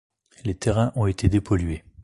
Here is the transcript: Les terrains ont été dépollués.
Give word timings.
Les 0.45 0.55
terrains 0.55 0.91
ont 0.95 1.05
été 1.05 1.29
dépollués. 1.29 1.83